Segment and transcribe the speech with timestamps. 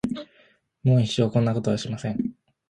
[0.81, 2.33] もう一生こんなことはしません。